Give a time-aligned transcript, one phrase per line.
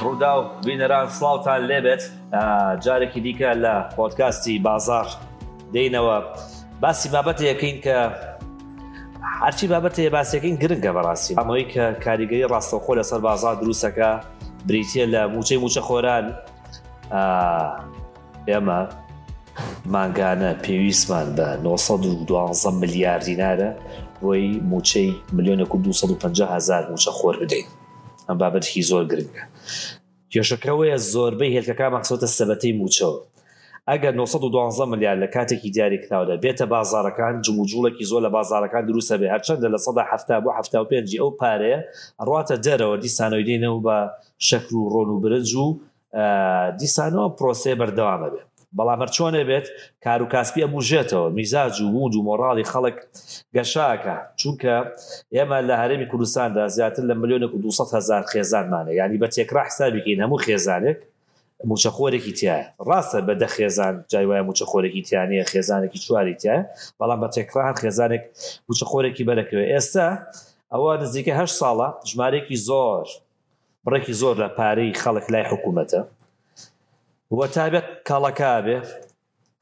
[0.00, 2.02] ڕوودا و بینەران سڵاوتان لێبێت
[2.84, 5.06] جارێکی دیکە لە پۆتکاستی بازار
[5.74, 6.16] دێینەوە
[6.82, 7.98] باسی بابەتی یەکەین کە
[9.40, 14.10] هەرچی بابەتێ باسیەکەین گرنگە بەڕاستی ئەمەوەی کە کاریگەری ڕاستەخۆ لەسەر بازار دروستەکە
[14.68, 16.26] بریتە لە موچەی موچە خۆران
[18.50, 18.80] ئێمە
[19.94, 23.70] ماگانە پێویستمان بە 912 ملیار دیینارە
[24.22, 27.66] بۆی موچەی میلیۆنە 250 هزار موچە خۆر بدەین.
[28.32, 29.44] ئەم بابەتکی زۆر گرنگە
[30.32, 33.18] کێشەکەەوەیە زۆربەی هێلکەکە مەخسۆتە سەبەتەی موچەوە
[33.90, 39.68] ئەگەر 1912 ملیار لە کاتێکی دیاریکراوە بێتە بازارەکان جموجوڵێکی زۆر لە بازارەکان دروستە بێ هەرچەندە
[39.74, 41.80] لە سەدا هەفتا بۆ هەفتا و پێنج ئەو پارەیە
[42.28, 43.98] ڕاتە دەرەوە دیسانۆیدێنەوە بە
[44.48, 45.66] شەکر و ڕۆن و برنج و
[46.80, 49.66] دیسانەوە پرۆسێ بەردەوامە بێت بەڵام هەر چۆنێ بێت
[50.04, 52.96] کار و کاسپیە بژێتەوە میزاج و وود و مۆراڵی خەڵک
[53.56, 54.74] گەشاکە چونکە
[55.36, 60.18] ئێمە لە هەرێمی کوردستاندا زیاتر لە ملیۆنێک و 200 هزار خێزانمانە ینی بە تێکرا حسابیکەین
[60.24, 60.98] هەموو خێزانێک
[61.70, 66.58] موچەخۆرێکی تایە ڕاستە بەدە خێزان جای وایە موچەخۆرێکی تیانەیە خێزانێکی چواری تایە
[67.00, 68.24] بەڵام بە تێکران خێزانێک
[68.68, 70.08] موچەخۆرێکی بەرەکەوێت ئێستا
[70.72, 73.06] ئەوە نزیکە هە ساڵە ژمارێکی زۆر
[73.86, 76.02] بڕێکی زۆر لە پارەی خەڵک لای حکوومەتە
[77.38, 78.78] وەتابێت کاڵەکە بێ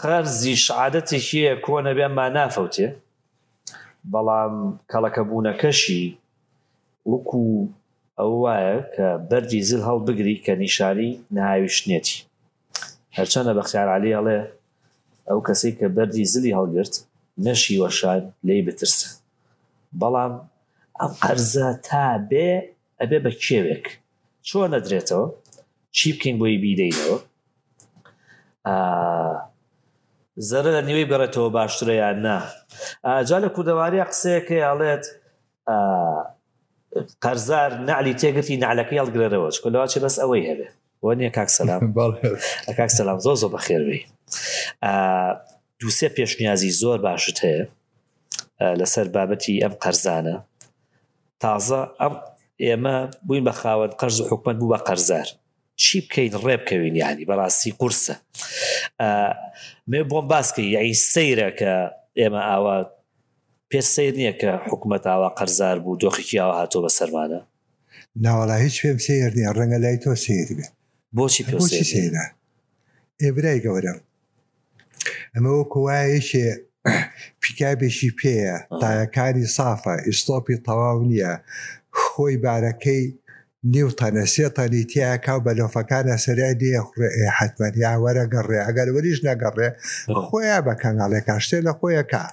[0.03, 2.89] قەرزی شعادەتێکیە کۆنە بێما نافەوتێ
[4.13, 4.55] بەڵام
[4.91, 6.03] کاڵەکە بوونەکەشی
[7.11, 7.43] وەکو
[8.19, 12.17] ئەو وایە کە بەری زل هەڵ بگری کە نیشاری نهاویشنێتی
[13.17, 14.39] هەرچەندە بەختیارعالی هەڵێ
[15.29, 16.95] ئەو کەسی کە بەری زلی هەڵگرت
[17.45, 19.09] نەشی وەشان لی بترسە
[20.01, 20.33] بەڵام
[21.01, 22.49] ئەم قەرزە تا بێ
[23.01, 23.85] ئەبێ بە کێوێک
[24.49, 25.27] چۆن نەدرێتەوە
[25.97, 27.19] چی بکەین بۆی بیدەینەوە
[30.51, 32.39] زەرە لە نیوەی بڕێتەوە باشترەیان نا
[33.29, 35.05] جا لە کوردەواریە قسەیەکە یاڵێت
[37.25, 40.69] قەرزار نعلی تێگرتی نعلەکە یاڵگرێرەوە کلواچ بەس ئەوەی هەبێ
[41.07, 41.81] وەنیە کاک سەسلام
[42.79, 44.01] کاک سەسلام زۆ زۆ بەخێربی
[45.81, 47.63] دووسێ پێشنیازی زۆر باشت هەیە
[48.81, 50.37] لەسەر بابەتی ئەم قەرزانە
[51.43, 52.15] تازە ئەم
[52.65, 52.97] ئێمە
[53.27, 55.29] بووین بە خاوەن قەرز و حکومت بوو بە قەرزار
[55.83, 58.15] چی بکەین ڕێ بکەوین یعنی بەڕاستی قورسە
[59.91, 61.73] مێ بۆم باسکە یعنی سەیرە کە
[62.21, 62.77] ئێمە ئاوا
[63.71, 67.41] پێ سیر نییە کە حکوومەت ئاوا قەرزار بوو دۆخێکی ئاوا هاتۆ بە سەرمانە
[68.25, 70.69] ناوەڵا هیچ پێم سیر نیە ڕەنگە لای تۆ سیر بێ
[71.17, 71.57] بۆچی پێ
[71.93, 72.25] سێرە
[73.23, 73.95] ئێبرای گەورە
[75.35, 76.49] ئەمە وە کوواایشێ
[77.43, 81.33] پیکابێکی پێەیە تایەکانی سافە ئیسۆپی تەواو نییە
[82.01, 83.05] خۆی بارەکەی
[83.69, 86.81] نیوتەنەسیێتەنی تیاکە بە لۆفەکانە سەرای دیێ
[87.39, 89.69] حتمەنیا وەرەگەڕێ ئەگەر وەریش نەگەڕێ
[90.27, 92.25] خۆیان بە کەناڵێکا شتێ لە خۆیەکە.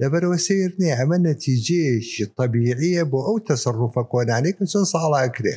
[0.00, 5.56] لەبەرەوە سیر نییە ئەمە نەتیجێشی طببیعیە بۆ ئەو تەسەڕوفە کۆنانی کە چۆن ساڵاکرێ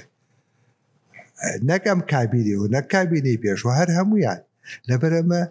[1.69, 4.39] نەکەم کابیری و نەکبینی پێشوە هەر هەمویان
[4.89, 5.41] لەبەرەمە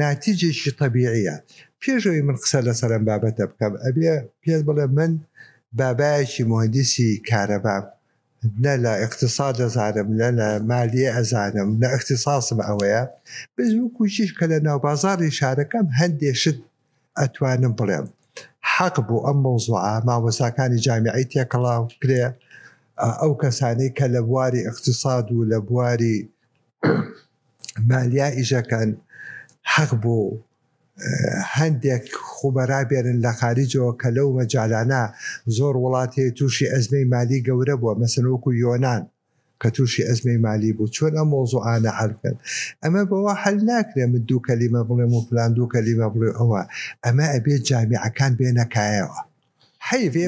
[0.00, 1.36] ناتیجێکی طببیعیە
[1.82, 5.12] پێشەوەی من قسە لەسەرم بابەتە بکەم ئەبێ پێ بڵێ من
[5.78, 7.76] بابایەکی مهندسی کارەبا
[8.64, 13.02] نە لە اقتصاد ئەزانم لە لە مالیە ئەزانم لە اقتصاسم ئەوەیە
[13.58, 16.58] بزم کوچیش کە لە ناوبازاری شارەکەم هەندێشت
[17.18, 18.06] ئەتوانم بڵێم
[18.74, 22.22] حەق بوو ئەم مۆزوعە مامۆساکانی جامعی تێکەڵاو کرێ
[23.22, 26.16] ئەو کەسانی کە لە بواری اقتصاد و لە بواری
[27.90, 28.88] مالیا ئیژەکەن
[29.74, 30.26] حەق بوو
[31.56, 35.02] هەندێک خوبەرا بێنن لە خارجەوە کە لەو مەجارانە
[35.56, 39.02] زۆر وڵاتی تووشی ئەزمەی مالی گەورە بووە مەسنوەکو یۆناان
[39.60, 42.38] کە تووشی ئەزمەی مالی بوو چۆن ئەم مۆزوعانە هەلکرد
[42.82, 46.60] ئەمە بەوە هەل ناکرێ من دوو کەلیمە بڵێم و پلان دوو کەلیمە بڵێ ئەوە
[47.04, 49.18] ئەمە ئەبێ جامیعەکان بێنەکایەوە
[49.88, 50.24] حیوێ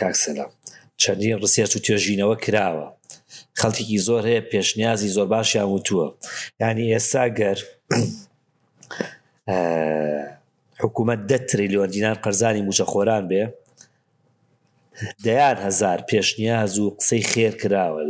[0.00, 0.50] کاکسلام
[1.02, 2.88] چەندین ڕسیێت و توێژینەوە کراوە
[3.60, 6.06] خەڵکیی زۆر هەیە پێشنیازی زۆر باشیان وتووە
[6.60, 7.58] ینی ئێستا گەر
[10.80, 13.42] حکوومەت دە تریلیۆن دیینار قەرزانی موچەخۆران بێ
[15.24, 18.02] دەیان هزار پێشنیاز و قسەی خێر کراوە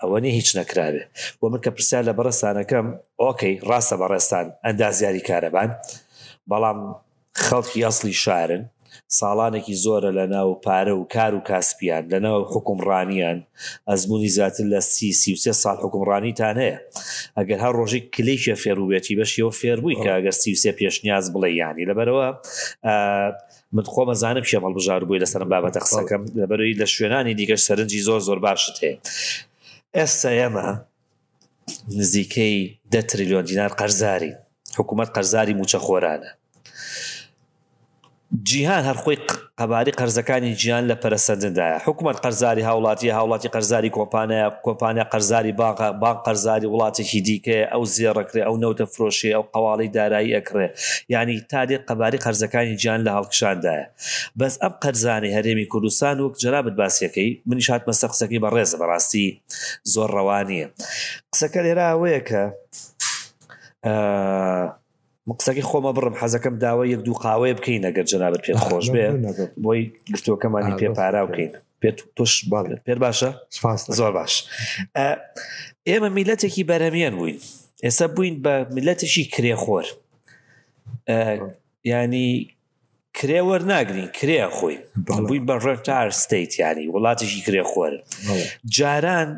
[0.00, 1.02] ئەوەنی هیچ نەکراوێ
[1.40, 2.86] بۆ من کە پرسیار لە بەرەستانەکەم
[3.22, 5.70] ئۆکەی ڕاستە بەڕێستان ئەندازیاری کارەبان
[6.50, 6.78] بەڵام
[7.46, 8.62] خەڵکی ئەاصلی شارن
[9.20, 13.38] ساڵانێکی زۆرە لە ناو پارە و کار و کاسپیان لە ناو حکومڕانیان
[13.90, 16.76] ئەزمموی زیاتر لە سیسی سێ سال حکومڕانیتان هەیە
[17.38, 22.28] ئەگەر هەر ڕۆژی کلێکە فێروبێتی بەشیەوە فێربووی کە ئەگەر سیوسێ پێشنیاز بڵێ ینی لەبەرەوە
[23.76, 28.00] من خۆ مەزانم شێمەڵ بژار بووی لە سەرم بابەتە قسەکەم لەبەرەوەی لە شوێنانی دیگەش سەرنجی
[28.08, 28.96] زۆر زۆر باشت هەیە
[29.96, 30.68] ئێستا ئێمە
[31.98, 32.58] نزیکەی
[32.92, 34.32] ده تریلیۆن دینار قەرزاری
[34.78, 36.30] حکوومەت قەرزاری موچە خۆرانە
[38.42, 39.18] جیهان هەرخۆی
[39.60, 46.16] قەباری قەرزەکانی گیان لە پەرسەنددایە حکوومەت قەرزاری هاوڵاتی هاوڵاتی قەرزاری کۆپانە کۆپانە قەرزاری باغ بان
[46.26, 50.66] قەرزاری وڵاتێکی دیکە ئەو زیێڕکرێ ئەو نەوتە فرۆشی ئەو قواڵی دارایی ئەکرێ
[51.14, 53.86] ینی تادێ قەباری قەرزەکانی گیان لە هەڵکشاندایە
[54.40, 59.26] بەس ئەم قەرزانی هەرێمی کوردستان وەک جرابت باسیەکەی منیشات مەسە قسەکەی بە ڕێز بەڕاستی
[59.92, 60.64] زۆر ڕەوانە
[61.32, 62.42] قسەکە لێرا ئەوەیە کە
[65.34, 69.06] قسەکی خۆمە بڕم حەزەکەم داوای یەک دوو قاوێ بکەین ئەگەر جەنابەت پێ خۆش بێ
[69.64, 69.82] بۆی
[70.14, 71.52] گفتوەکەمانی پێپارا بکەین
[71.82, 73.30] پێ توش باێت پێر باشە
[73.98, 74.34] زۆر باش
[75.88, 77.38] ئێمە میلەتێکی بەرەمیان بووین
[77.84, 79.86] ئێستا بووین بە میلەتشی کرێخۆر
[81.90, 82.30] ینی
[83.18, 84.76] کرێوەەر ناگرین کرێ خۆی
[85.26, 87.92] بووین بە ڕێتار ستیت ینی وڵاتیشی کرێخۆر
[88.76, 89.28] جاران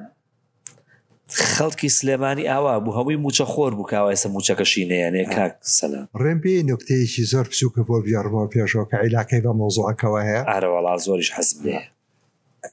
[1.54, 6.62] خەڵکی سلێمانی ئاوا بوو هەمووی موچە خۆر بوو کاوا ئێستا موچەکەشینەیەنێ کاک سەلا ڕێم پێی
[6.72, 11.78] نکتەیەکی زۆر پسوکە بۆ بیارەوە پێشەوە کە عیلاکەی بە مۆزۆەکەەوە هەیە ئارەوەڵا زۆریش حەزم لێ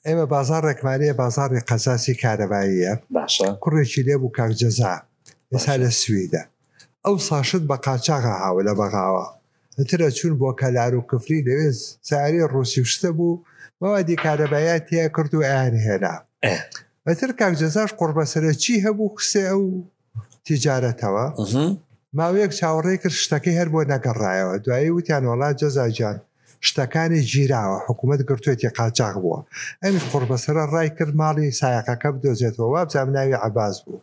[0.06, 4.94] ئێمە بازار ڕێکمانەیە بازاری قەزاسی کارەباییە باشە کوڕێکی لێبوو کاکجەزا
[5.52, 6.44] ئێستا لە سویدە
[7.06, 9.28] ئەو ساشت بە قاچاغا هاوە لە بەغاوە
[9.90, 11.70] ترە چون بۆ کەلار و کفری لەوێ
[12.10, 13.42] ساری ڕوسی شتە بوو
[13.82, 16.16] مەوادی کارەبایەت تە کرد و ئایان هێنا.
[17.10, 19.64] ئەتر کاکجەزاش قڕبەسرە چی هەبوو قسێ ئەو
[20.46, 21.26] تیجارەتەوە
[22.18, 26.18] ماوەیەک چاوەڕێ کرد شتەکەی هەر بۆ نەگەڕایەوە دوایی وتیان وڵات جەزاجان
[26.68, 29.40] شتەکانی گیراوە حکوومەت گرتوێتی قاچاق بووە
[29.84, 34.00] ئەمی قڕبەسرە ڕای کرد ماڵی سایقەکە بدۆزێتەوە وابزام ناوی عباز بوو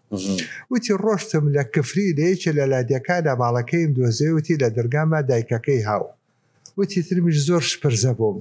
[0.72, 6.04] وتی ڕۆشتم لە کفری لەیەکی لە لادیەکاندا ماڵەکەیم دۆزێ وتی لە دەرگاما دایکەکەی هاو
[6.78, 8.38] وتی ترمیش زۆر شپرزە بووم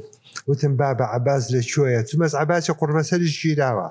[0.47, 3.87] وتم بابە عباز لە کوێە چمەس عباسی قورمەسەری گیراوە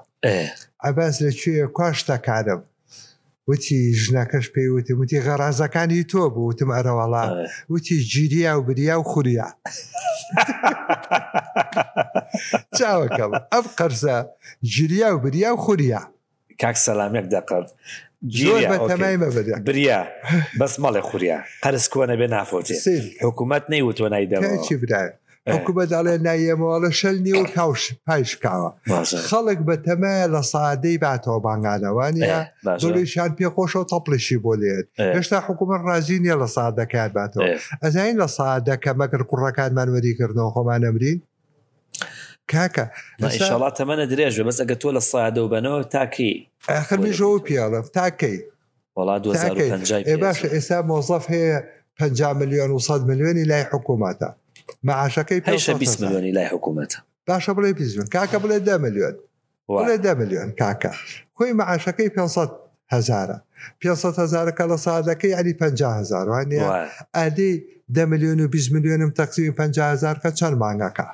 [0.89, 2.63] عباز لە کوێە کاشتە کارم
[3.49, 7.25] وتی ژنەکەش پێی وتی وتی غەرازەکانی تۆ بوو وتم ئەرەوەڵا
[7.71, 9.47] وتی گیریا و بریا و خووریا
[12.79, 14.17] چاوەکەم ئەف قەرزە
[14.65, 16.01] گیریا و بریا و خووریا
[16.61, 17.67] کاک سەلامێک دەقەت
[19.67, 20.01] بریا
[20.61, 22.75] بەس مەڵێ خووریا قەرس کۆنە بێ نافۆتی
[23.25, 25.13] حکوومەت نەیوتۆ نایدەچی برایە
[25.49, 28.71] حکوومەتداڵێ نایەمەوەڵە شەل نیوە کاوش پایشکاوە
[29.29, 32.29] خەڵک بە تەمە لە سادەی باتەوە بانگانەوانە
[32.83, 37.45] زۆریشان پێخۆشەوە تەپلشی بۆ لێت هێشتا حکوومەت ڕازی نیە لە سادەکات باتەوە
[37.83, 41.19] ئەزین لە سادەکە مەکرد کوڕەکانمان وەریکردنەوە خۆمان ئەمرین
[42.53, 42.85] کاکە
[43.23, 46.33] ئشڵات تەمەە درێژە بەس ئەگە تۆ لە سادە و بنەوە تاکی
[46.73, 48.37] ئەخرمیژەوە پیاڵە تاکەی
[48.97, 49.23] وڵات
[50.23, 51.59] باش ئێستا مۆزەف هەیە
[51.99, 54.31] 5 میلیۆن و 100 میلیۆنی لای حکوومەتە
[54.83, 56.97] معشەکەی پێش 20 میلیۆنی لای حکوومەتە
[57.31, 59.15] باشە بڵێ میلیۆن کاکە بڵێ ده میلیۆن
[59.71, 60.93] وڵێ ده میلیۆن کاکە
[61.37, 62.51] خۆی معشەکەی 500
[62.93, 63.37] هزارە
[63.83, 66.63] 500 هزارەکە لە سادەکەی علی 500هزار وانە
[67.17, 67.63] ئەلی
[67.95, 71.07] ده میلیۆن و 20 میلیۆنم تەقسیوی 500هزار کە چەند مانگەکە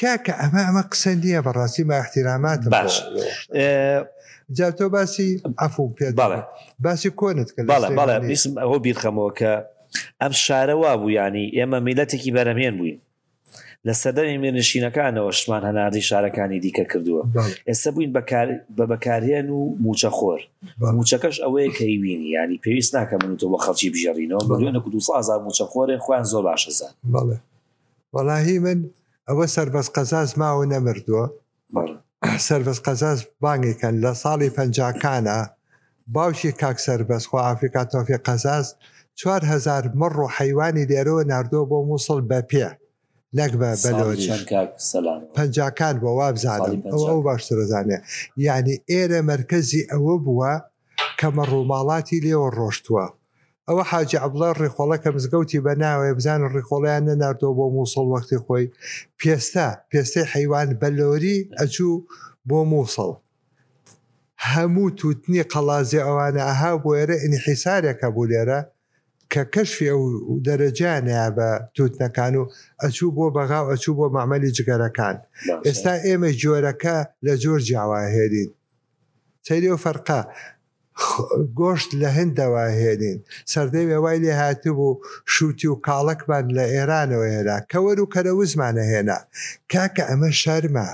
[0.00, 3.02] کاکە ئەمە ئەمە قسە نییە بەڕاستی ماحتیرامات باش
[4.56, 6.06] جاتۆ باسی ئەفو پێ
[6.78, 7.68] باسی کۆنت کرد
[8.82, 9.52] بیر خەمەوە کە
[10.22, 12.98] ئەم شارەوا بوو ینی ئێمە میلەتێکی بەرەمێن بووین
[13.86, 17.22] لە سەدەمی مێنشینەکانەوە شمان هەناردی شارەکانی دیکە کردووە
[17.68, 18.10] ئێستا بووین
[18.76, 20.40] بە بەکارهێن و موچە خۆر
[20.98, 25.64] موچەکەش ئەوەیە کەیبینی ینی پێویست ناکە من تۆ بە خەڵکی بژێڕینەوە بەێنە دو ئازار موچە
[25.72, 26.92] خۆرێن خویان زۆر باشەزان
[28.14, 28.78] وەڵاهی من
[29.28, 31.24] ئەوە سربەس قەزاز ماوە نەمردووە
[32.48, 35.38] سربەس قەزاز بانگێکن لە ساڵی پەنجکانە
[36.14, 38.66] باوشی کاک سربەسخوا ئافریقا تۆفی قەزاز
[39.24, 42.68] 4هزار مەڕ و حەیوانی دێرەوە نردۆ بۆ مووسڵ بە پێ
[43.38, 44.06] نەک بە بەلۆ
[45.36, 47.98] پنجکان بۆ وابزانم ئەو باشترزانێ
[48.46, 50.52] یعنی ئێرە مرکزی ئەوە بووە
[51.20, 53.06] کەمە ڕووماڵاتی لێوە ڕۆشتووە
[53.68, 58.66] ئەوە حاجی عبڵە ڕێخۆڵەکە مزگەوتی بە ناوێ بزان ڕێخۆڵیان نەناردۆ بۆ مووسڵ وەختی خۆی
[59.20, 61.94] پێستا پێستی حیوان بەلۆری ئەچوو
[62.48, 63.10] بۆ مووسڵ
[64.50, 68.60] هەموو تووتنی قەڵازی ئەوانە ئەها بۆێرە ئینیحیسارێکە بوو لێرە
[69.32, 70.02] کە کەشفی ئەو
[70.46, 72.42] دەرەجانەیە بە تووتنەکان و
[72.82, 75.16] ئەچوو بۆ بەغااو ئەچوو بۆ مامەلی جگەرەکان
[75.66, 78.50] ئێستا ئێمە جۆرەکە لە جۆر جیاوا هێرین
[79.46, 80.20] سەیری و فەرقا
[81.60, 83.18] گۆشت لە هەندەوە هێنین
[83.52, 85.00] سەردەی وێوای لێ هاتی بوو
[85.34, 89.18] شووتی و کاڵەکمان لە ئێرانەوە هێنا کەوەر و کەرە وزمانە هێنا
[89.72, 90.88] کاکە ئەمە شەرمە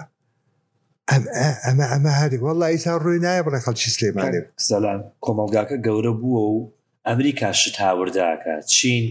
[1.64, 6.58] ئەمە ئەمە هەری وەڵی ئیسا ڕووی نایە بڕێ خەڵکی سلێمانی سەلام کۆمەلگاکە گەورە بووە و
[7.06, 9.04] ئەمریکا شت هاورداکە چین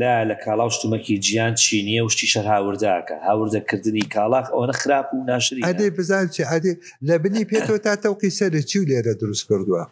[0.00, 5.24] لا لە کاڵاو شتومەکی گیان چینیە و شتی شەر هاورداکە هاوردەکردنی کاڵاق ئەوە خراپ و
[5.28, 6.72] ناشری ئەدەی بزان چی ئەدی
[7.08, 9.84] لە بنی پێتەوە تا تەوقی سەرە چی و لێرە دروست کردووە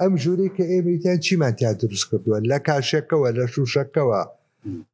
[0.00, 4.22] ئەم ژووری کە ئێمەیان چیمانتیا دروست کردووە لە کاشەکەەوە لە شوشەکەەوە.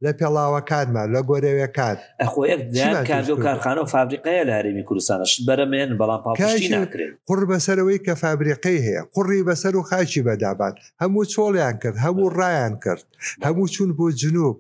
[0.05, 2.63] لە پێڵاوە کاتمان لە گۆرەوێ کات ئەخۆیەک
[3.11, 6.91] کار و کارخانە و فابریقەیە لە هەرمی کوردستانش بەرەمێن بەڵام پاکرێت
[7.29, 12.75] قڕ بەسەرەوەی کە فابریقەی هەیە قڕی بەسەر و خاچی بەدابات هەموو چۆڵیان کرد هەموو ڕایان
[12.85, 13.05] کرد
[13.47, 14.57] هەموو چون بۆ جنوب.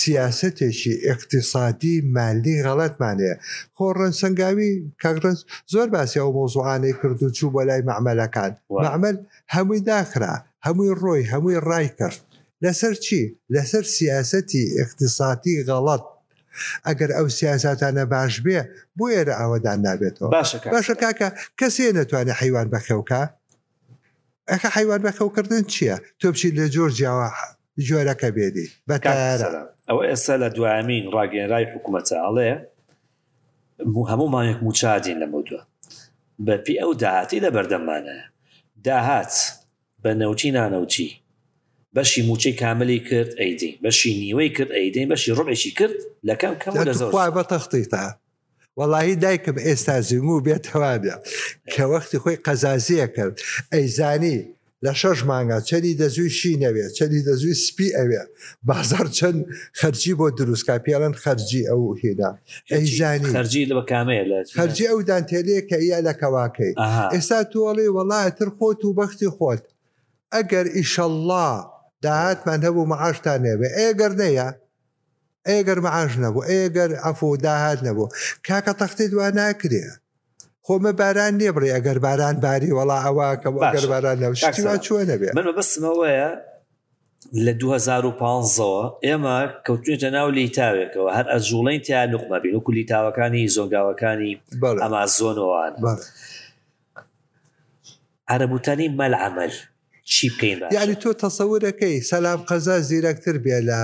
[0.00, 3.34] سیاستێکی اقتصادی مالی غەڵەتمانەیە
[3.76, 4.70] خۆ ڕەنسەنگاوی
[5.02, 5.38] کاگرنس
[5.72, 8.52] زۆر باسی ئەو مۆزوعانەی کردو چوو بە لای معمەلەکان
[8.84, 9.16] معمەل
[9.54, 10.34] هەمووی داخرا
[10.66, 12.18] هەمووی ڕۆی هەمووی ڕای کرد
[12.62, 13.20] لەسەر چی
[13.54, 16.02] لەسەر سیاستی اقتصادی غەڵات
[16.86, 18.60] ئەگەر ئەو سیاساتانە باش بێ
[18.96, 20.28] بۆ ئێرە ئەوەدان نابێتەوە
[20.76, 21.28] باشە کاکە
[21.60, 23.22] کەسێ نەتوانێت حیوان بەخەوکە
[24.50, 27.28] ئەخە حیوان بەخەوکردن چییە تۆ بچیت لە جۆر جیاوە
[27.88, 29.48] جۆرەکە بێدی بەتارە
[29.88, 32.48] ئەو ئێستا لە دوامین ڕاگەێنرای حکوومەتە ئەڵێ
[34.10, 35.60] هەموومانێک موچادین لە مدووە
[36.46, 38.18] بەپی ئەو داهاتی لە بەردەمانە
[38.86, 39.32] داهات
[40.02, 41.10] بە نەوتی نانەوتی
[41.94, 45.96] بەشی موچەی کاملی کرد ئەیدی بەشی نیوەی کرد ئەیدی بەشی ڕۆبێکی کرد
[46.28, 46.72] لە کەم کەم
[47.36, 48.06] بە تەختی تا
[48.78, 51.14] وڵی دایکم ئێستا زیمو بێتەوابە
[51.72, 53.34] کە وەختی خۆی قەزازیە کرد
[53.74, 54.38] ئەیزانی
[54.84, 58.22] لە شەش مانگە چەلی دەزوی شینەوێ چەلی دەزوی سپی ئەوێ
[58.68, 59.38] بازار چەند
[59.80, 62.30] خەرجی بۆ دروستکە پێڵەن خەرجی ئەو هێدا
[62.74, 64.18] ئەیزانی خەرجی بە کامێ
[64.58, 66.72] خەرجی ئەو دانتێلەیە کە ئە لە کەواکەی
[67.14, 69.64] ئێستا تووەڵی وڵایەتر خۆت و بەختی خۆت
[70.34, 71.46] ئەگەر ئیشەله
[72.06, 74.48] داهاتمان هەبوو مەعاشتان نێبێ ئێگەر نەیە
[75.50, 78.08] ئێگەر مەعاش نەبوو ئێگەر ئەفو داهات نەبوو
[78.46, 79.84] کاکە تەختی دوان ناکرێ
[80.66, 86.30] خۆمە باران نێبڕێ ئەگەر باران باری وڵا ئەواکە بەگەر باران نەوشتیوان چوە نەبێ منە بەسمەوەیە
[87.46, 94.32] لە 2015ەوە ئێمە کەوتێتە ناو لیتاوێکەوە هەر ئەجوڵین تیا نقمەبی وەکو لیتاوەکانی زۆنگاوەکانی
[94.82, 95.72] ئەما زۆنەوەوان
[98.32, 99.52] عربوتانی مەل عمل
[100.08, 103.80] چی پێ یعنی تۆ تەسەورەکەی سەلام قەزا زیرەکتر بێ لە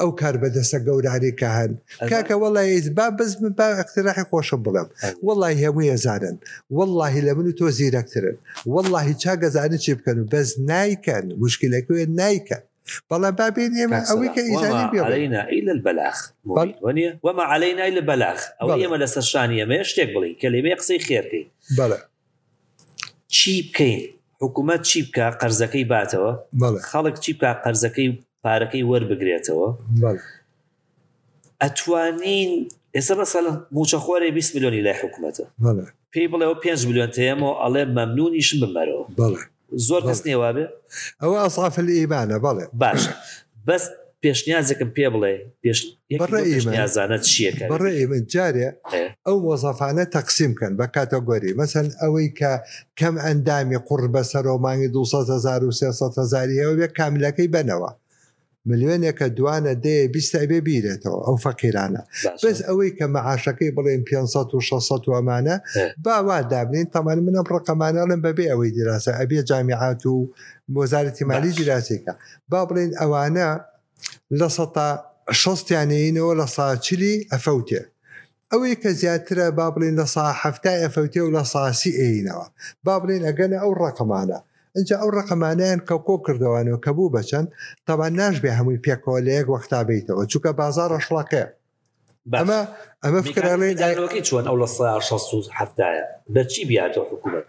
[0.00, 1.72] ئەو کار بەدەسە گەورانی کە هەن
[2.10, 4.88] کاکە وڵی با بزم با ئەختراحی خۆشم بڵم
[5.26, 6.36] وڵی هەمووی ێزانن
[6.76, 12.58] واللهی لە من و تۆ زیرەکترن واللهی چاگەزانانی چی بکەن و بەس نایکەن وشکلەکوێ نایکە
[13.10, 16.18] بەڵام بابێن ئێمە ئەوی کە ئیزانینا لە بەلاخ
[17.26, 21.44] وەمە عليهینای لە بەلاخ ئەو ئێمە لە سەرشانی ئەمە شتێک بڵی کە لێبێ قسەی خێرکەی
[21.78, 21.98] بەڵە
[23.28, 26.32] چی بکەین حکوومەت چی بکە قەرزەکەی باتەوە
[26.90, 28.08] خەڵک چی بکە قەرزەکەی
[28.44, 29.68] پارەکەی وەربگرێتەوە
[31.62, 32.50] ئەتوانین
[32.96, 35.44] ئێستا بەسەڵ موچەخۆری 20 میلیۆنی لای حکوومەتە
[36.12, 39.04] پێی بڵێەوە 5 میلیۆن تەیەمەوە ئەڵێ مەمنونیشم بمەرەوە
[39.88, 40.66] زۆر کەس نێوابێ
[41.22, 43.00] ئەوە ئەساف ئیبانە بەڵێ باش
[43.66, 43.84] بەس
[44.24, 45.34] پێشنیازێکم پێ بڵێ
[46.52, 47.64] پێشنیازانە چیەکە
[48.12, 48.66] من جارێ
[49.26, 52.52] ئەو وەزەفانە تەقسیمکەن بە کاتەگۆری مەسەن ئەوەی کە
[53.00, 57.90] کەم ئەندامی قوڕ بە سەرۆمانی 2300هزاری ئەو بێ کاملەکەی بنەوە.
[58.70, 62.02] ملیێنێکە دوانە دێ بیستای بێ بیرێتەوە ئەو فەقیرانە
[62.44, 65.56] بەس ئەوەی کە مەعاشەکەی بڵێن 500 ئەمانە
[66.06, 70.16] باوا دابنین تەمان منم ڕقەمانەڵم بەبێ ئەوەی دیراسە ئەبێ جامیعات و
[70.78, 72.14] وەزارەتی مالی جیراسێکە
[72.50, 73.48] با بڵێن ئەوانە
[74.40, 74.48] لە
[75.42, 77.82] شستیانەینەوە لە ساچلی ئەفەوتێ
[78.50, 82.46] ئەوەی کە زیاترە با بڵین لە ساحفتا ئەفەوتێ و لە ساسی ئەینەوە
[82.84, 84.40] با بڵین ئەگەنە ئەو ڕقمانە
[84.76, 87.48] ئەجا ئەو ڕقمانیان کە کۆ کردوانەوە کە بوو بچەند
[87.86, 91.44] تاوان ناشبێ هەمووی پێکۆ لە یەک وەختا بیتەوە چووکە بازارە شڵەکە
[92.40, 92.60] ئەمە
[93.04, 94.68] ئەمە فکرڵێنەکەی چۆن ئەو لە
[95.58, 96.02] هەفتایە
[96.34, 97.44] بەچی بیاتەوە حکوومەت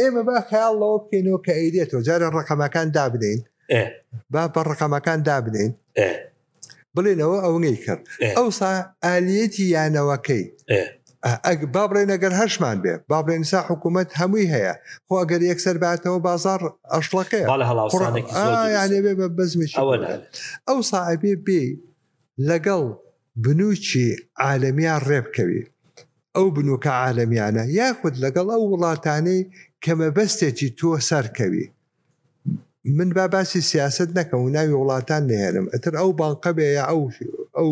[0.00, 3.40] ئێمە بە خیاڵەوە بکەینەوە کە ئەیدێتەوە جارە ڕقمەکان دابدەین
[4.30, 5.72] با بە ڕقەمەکان دابنین
[6.96, 8.02] بڵێنەوە ئەوەی کرد
[8.38, 8.70] ئەوسا
[9.04, 10.44] ئالەتی یانەوەکەی
[11.46, 14.74] ئەگ با بڵێن ئەگەر هەشمان بێ با بڵێنسا حکوومەت هەمووی هەیە
[15.06, 16.60] خۆ ئەگەر یەکسەر باتەوە بازار
[16.92, 19.68] ئەشڵەکەیانێ بە بزمی
[20.68, 21.62] ئەو ساعبێ بێ
[22.50, 22.84] لەگەڵ
[23.44, 24.06] بنوچی
[24.44, 25.62] عالمیان ڕێبکەوی
[26.36, 29.40] ئەو بنوکە عالمیانە یاخود لەگەڵ ئەو وڵاتانەی
[29.84, 31.66] کەمە بەستێکی تۆ سەرکەوی
[32.84, 37.00] من با باسی سیاست نەکەم و ناوی وڵاتان نێرم ئەتر ئەو بانقە بێ یا ئەو
[37.56, 37.70] ئەو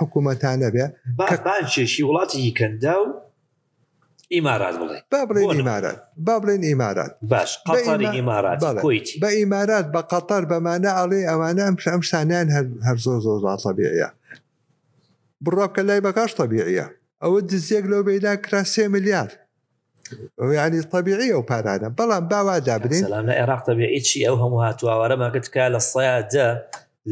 [0.00, 3.06] حکوومەتانە بێ باشێشی وڵاتی هیکەندا و
[4.32, 7.58] ئیمارات بڵێ با بڵێن ئیمارات با بڵێن ئیمارات باش
[8.18, 8.58] ئیمارات
[9.22, 12.48] بە ئیمارات بە قەتەر بەمانە ئاڵێ ئەوانە ئەم ئەم شانیان
[12.86, 14.08] هەر زۆر زۆر زاتەبیە
[15.44, 16.86] بڕۆکە لای بەکاش تەبیعە
[17.22, 19.32] ئەوە دزیەک لەو بەیدا کرا سێ میلیارد
[20.54, 26.48] ینی طبیعی ئەو پارانە بەڵام باوادابرین لە عێراق تەبیعیچی ئەو هەموو هاتوواوارە ماگەتکە لە سەیەدا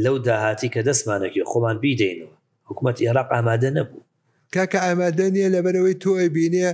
[0.05, 2.35] لەو داهاتی کە دەستمانەکی خۆمان بیدەینەوە
[2.69, 4.01] حکوومەت عێراق ئامادە نەبوو
[4.55, 6.69] کاکە ئامادە نیە لەبەرەوەی تۆی بینێ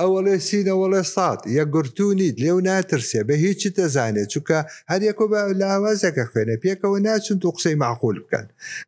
[0.00, 4.58] ئەوەڵێ سینەوەڵێ سات یە گرتوونیت لێو ناترسێ بە هیچی دەزانێت چووکە
[4.90, 8.46] هەریەکۆ بە لاوازەکە خوێنە پێکەوە ناچون تو قسەی ماخول بکەن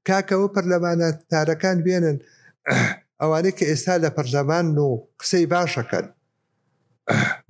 [0.08, 2.16] کاکەوە پەرلەمانە تارەکان بێنن
[3.22, 6.06] ئەوانەی کە ئێستا لە پەرلەمان و قسەی باشەکەن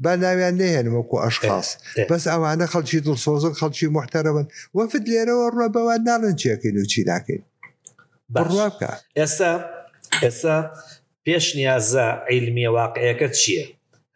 [0.02, 1.68] با ناویان نهێنمەکو ئەشخاص
[2.10, 4.46] بەس ئەوانە خەڵکی دڵسۆزن خەڵکی محتەرەوەن
[4.78, 7.42] وەفت لێرەوە ڕۆبەوان ناڵن چیەکەین و چی ناکەین
[8.34, 9.52] بڕواکە ئێستا
[10.22, 10.56] ئێستا
[11.24, 13.64] پێشنیازە عیلمی واقعەکە چییە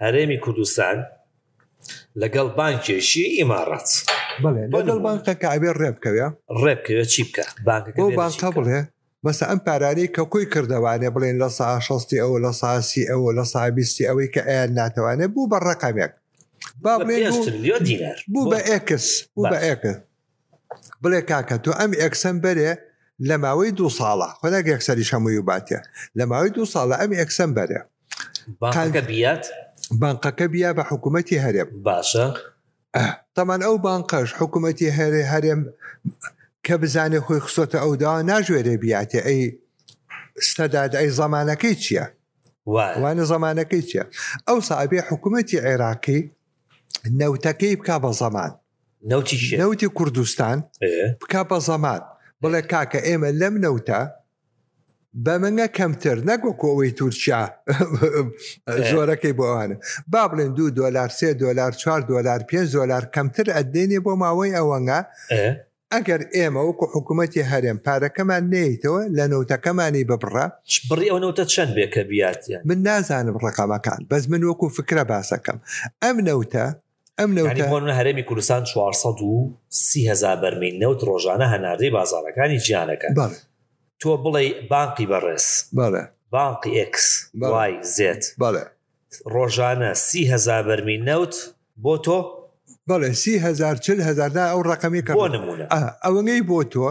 [0.02, 0.98] هەرێمی کوردستان
[2.22, 3.88] لەگەڵ بانکێشی ئیمارات
[4.44, 6.26] بەڵێ لەگەڵ بانکەکە ئەبێ ڕێبکەوێ
[6.62, 8.80] ڕێبکەوێ چی بکە بانکەکە بڵێ
[9.24, 13.44] مەسە ئەم پارانەی کە کوی کردوانێ بڵێن لە سا شستی ئەوە لە ساسی ئەوە لە
[13.54, 16.12] سابیستی ئەوەی کە ئەیان ناتوانێت بوو بە ڕقامێک
[16.84, 16.98] بوو
[18.52, 19.82] بە ئکس بوو بە ئێک
[21.02, 22.70] بڵێ کاکە تو ئەم ئەکسم بەرێ
[23.28, 25.78] لە ماوەی دو ساڵە خۆناک یەکسەری شەمووی و باتێ
[26.18, 27.80] لە ماوەی دو ساڵە ئەم ئەکسم بەرێ
[28.74, 29.44] قانکە بیات
[30.02, 32.26] بانقەکە بیا بە حکوومەتتی هەرێ باشە
[33.36, 35.60] تەمان ئەو بانقەش حکوومەتتی هەرێ هەرێم
[36.66, 39.42] کە بزانێ خۆی خسۆتە ئەودا ناژێرێ بیاتێ ئەی
[40.54, 42.06] سەداد ئەی زمانەکەی چییە؟
[43.02, 44.04] وانە زمانەکەی چییە؟
[44.48, 46.20] ئەو سابێ حکوومەتی عێراقی
[47.20, 48.52] نەوتەکەی بک بە زەمان
[49.60, 50.56] نەوتی کوردستان
[51.20, 52.00] بک بە زەمان
[52.42, 54.00] بڵێ کاکە ئێمە لەم نەوتە
[55.24, 57.42] بە منە کەمتر نەگوکۆەوەی تورکیا
[58.90, 59.76] زۆرەکەی بۆوانە
[60.12, 65.00] با بڵێن دو دلار سێ دلار 4 دلار 5 دلار کەمتر ئەدێنێ بۆ ماوەی ئەوەنگە
[65.94, 70.46] ئەگەر ئێمە وەکو حکوومەتی هەرێم پارەکەمان نێیتەوە لە نەوتەکەمانی ببڕە
[70.88, 75.58] بڕی ئەو نەوتە چەند بێ کە بیاتیان من نازانم ڕقامەکان بەس من وەکو فکرە باسەکەم
[76.04, 76.66] ئەم نەوتە
[77.18, 79.32] ئەم نەوتۆن هەرێمی کوردستان 400 و
[79.68, 83.08] سیهزار بەرمی نەوت ڕۆژانە هەناردەی بازارەکانی جیانەکە
[84.00, 85.46] تۆ بڵێ بانقی بەڕێز
[86.32, 86.96] بانقی X
[87.40, 88.22] وای زێت
[89.34, 91.34] ڕۆژانە سیهزار بەرمی نەوت
[91.84, 92.18] بۆ تۆ
[92.90, 95.12] بەڵێ سیهزار چل هزاردا ئەو ڕقمی کە
[96.04, 96.86] ئەوەنگەی بۆ تۆ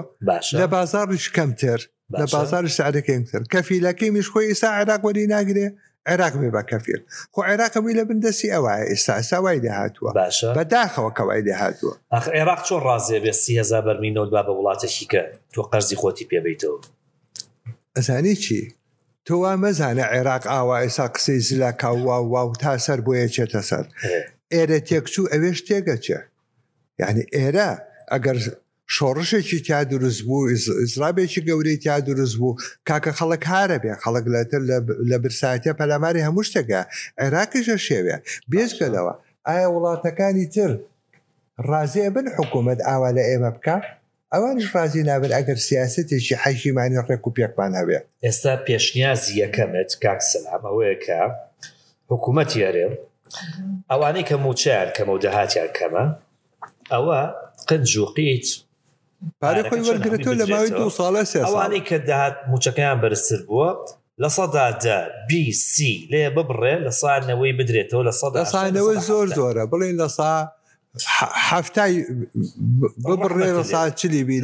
[0.59, 1.79] لە بازارش کەمتر
[2.21, 5.67] لە بازارش سعرەکەتر کەفیلەکەی میش خۆی ئێستا عێراق وەری ناگرێ
[6.09, 6.99] عێراق بێ بە کەفیر
[7.33, 10.09] خۆ عێراقەوی لە بندەسی ئەوە ئێستا ئەساوای داهاتوە
[10.57, 15.21] بەداخەوە کەوای داهاتوە ئەخ عێراق چۆن ڕازێ بێ سیهزار بەرمینەوە با بە وڵاتەشی کە
[15.53, 16.79] تۆ قەرزی خۆتی پێبیتەوە
[17.95, 18.59] ئەزانی چی؟
[19.25, 23.85] تۆوا مەزانە عێراق ئاوا ئێسا قسەی زلا کاوا و تا سەر بۆیە چێتە سەر
[24.53, 26.19] ئێرە تێکچوو ئەوێش تێگەچێ
[27.01, 27.69] یعنی ئێرە
[28.11, 28.37] ئەگەر
[28.95, 30.49] شۆڕشێکی تیا دروست بوو
[30.83, 32.51] ئزرابێکی گەورەی تیا دروست بوو
[32.87, 34.61] کاکە خەڵک هارە بێ خەڵک لەتر
[35.09, 36.81] لە برساتە پەلاماری هەموو شتێکە
[37.23, 38.17] عێراکیشە شێوێ
[38.51, 39.13] بێزگەلەوە
[39.49, 40.71] ئایا وڵاتەکانی تر
[41.69, 43.77] ڕازێ بن حکوومەت ئاوا لە ئێمە بکە
[44.33, 51.19] ئەوانش ڕازی نابن ئەگەر سیاستێکی حەشیمانی ڕێک و پێکمان هەبێ ئێستا پێشنیازی یەکەمت کاکسەلامەوەیەکە
[52.11, 52.87] حکوومەت یارێ
[53.91, 56.03] ئەوانەی کە موچار کەمە و داهاتیان کەمە
[56.93, 57.19] ئەوە
[57.69, 58.47] قنج و قیت
[59.43, 63.69] پارەکەی وەرگرتو لە ماوەی دو ساڵە سێ ئەوانەی کە داهات موچەکەیان بەرزتر بووە
[64.21, 64.97] لە سەدادا
[65.29, 70.31] بیسی لێ ببڕێ لە ساانەوەی بدرێتەوە لە سەدا ساانەوەی زۆر زۆرە بڵێن لە سا
[71.49, 72.05] حفتای
[73.07, 74.37] ببڕێ لە ساچلی بی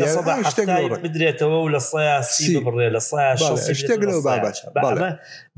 [1.06, 3.02] بدرێتەوە و لە سیاسی بڕێ لە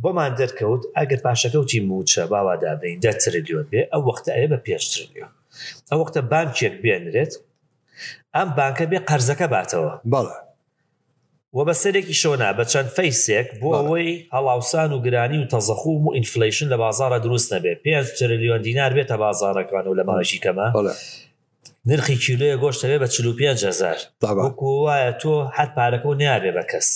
[0.03, 4.57] بۆمان دەرکەوت ئەگەر پاشەکە و چی موچە باوادابین دە تریلیۆن بێ ئەو وەختە ئەێ بە
[4.65, 5.31] پێش تریلیۆن
[5.89, 7.33] ئەو وەختە بانکێک بێنرێت
[8.35, 10.37] ئەم بانکە بێ قەرزەکە باتەوە بەڵە
[11.57, 16.09] وە بە سەرێکی شۆنا بە چەند فەیسێک بۆ ئەوەی هەڵاوسان و گرانی و تەزەخوم و
[16.17, 20.67] ئینفلیشن لە بازارە دروست نەبێت پێ تریلیۆن دینار بێتە بازارەکان و لە ماژی کەمە
[21.89, 23.07] نرخی کیلوە گۆشتەوێ بە
[23.41, 23.99] 5هزار
[24.85, 26.87] وایە تۆ حد پارەکە و نیارێ بە کەس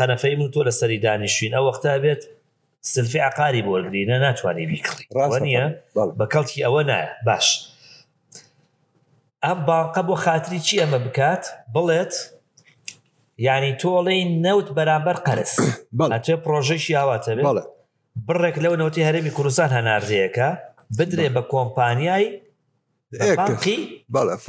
[0.00, 2.22] قەنەفەی من تۆ لە سەری دانیشین ئەو وەختا بێت
[2.92, 5.04] سلفی عقاری بۆرگینە ناتوانێت بیکڵی
[5.46, 5.64] نیە
[6.18, 7.46] بە کەڵکی ئەوە نایە باش
[9.44, 11.44] ئەم باقە بۆ خاتری چی ئەمە بکات
[11.76, 12.14] بڵێت
[13.48, 15.52] ینی تۆڵی نەوت بەرامبەر قەرس
[15.98, 17.62] بەڵاتێ پرۆژێکی یاواتە بڵێ
[18.28, 20.48] بڕێک لەو نەوتی هەرمی کوردستان هەناردەیەەکە
[20.98, 22.28] بدرێ بە کۆمپانیایی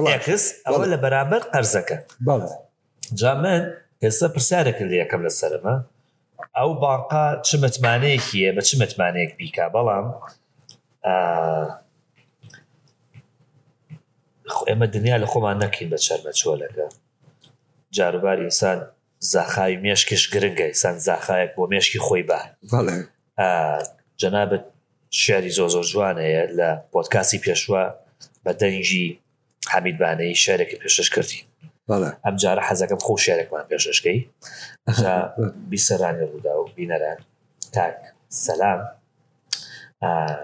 [0.07, 1.97] بەڵکس ئەوە لە بەرامبەر قەرزەکە
[3.19, 3.61] جا من
[4.03, 5.75] ئێستا پرسیارێکرد یەکەم لە سەرمە
[6.57, 10.05] ئەو باقا چ متمانەیەکیە بە چ متمانەیەک بیکا بەڵام
[14.69, 16.87] ئێمە دنیا لە خۆمان نەکەین بە چەرمە چۆلەکە
[17.91, 18.87] جاروبار ئینسان
[19.19, 22.39] زاخای مێشکش گرنگە ئسان زاخایەک بۆ مێشکی خۆی با
[24.21, 24.63] جەنابەت
[25.23, 27.83] شاری زۆ زۆر جوانەیە لە پۆتکاسی پێشوە
[28.45, 29.07] بە دەنجی
[29.73, 31.45] حەمیدبانەی شارێکی پێشش کردین
[32.25, 34.19] ئەم جارە حەزەکەم خۆ شارێکمان پێششکەی
[35.71, 37.17] بیسەرانی ڕوودا و بینەران
[37.75, 37.97] تاک
[38.43, 38.81] سەسلام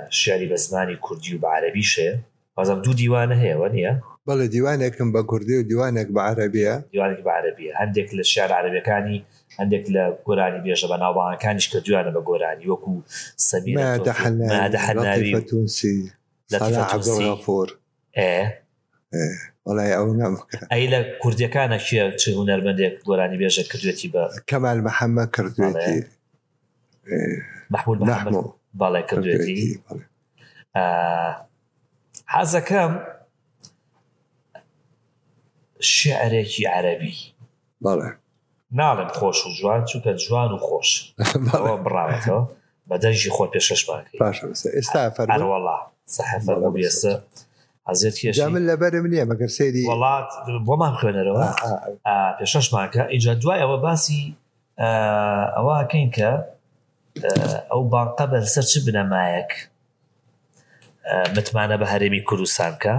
[0.09, 2.09] شاری بە زمانی کوردی و بە عربی شێ
[2.55, 3.93] بازم دوو دیوانە هەیەەوە نییە؟
[4.27, 9.17] بەڵێ دیوانێکم بە کوردی و دیوانێک بە عربیە دیوانێک بە عربیە هەندێک لە شار عربیەکانی
[9.59, 12.93] هەندێک لە گۆرانی بێژە بە ناوبانەکانیش کە دوانە بە گۆرانی وەکو
[13.49, 13.83] سەمیسی
[19.69, 20.07] وڵای ئەو
[20.73, 25.97] ئەی لە کوردیەکانە کێ چ هوەرمەندێک گۆرانی بێژە کردوێتی بە کەمال محەممە کردوێتی
[27.69, 27.99] محمود
[28.81, 29.67] بەڵێ کردوێتی
[32.35, 32.91] حەزەکەم
[35.81, 37.15] شعرێکی عەربی
[37.83, 38.11] بەڵێ
[38.77, 40.89] ناڵێم خۆش و جوان چونکە جوان و خۆش
[41.83, 42.41] بڕاوەتەوە
[42.89, 44.19] بەدەنجی خۆ پێشەشماکەی
[44.77, 45.77] ئێستا فەرڵا
[46.15, 47.13] سەحەفەسە
[47.87, 50.29] ئازێتمن لەبەر منە مەگەر سێری وڵات
[50.67, 51.47] بۆمان خوێنەرەوە
[52.39, 54.23] پێشەشماکە ئینجا دوای ئەوە باسی
[55.57, 56.31] ئەوەکەین کە
[57.71, 59.51] ئەو باقە بەسەر چ بنەمایەک
[61.35, 62.93] متمانە بە هەرێمی کوردستانکە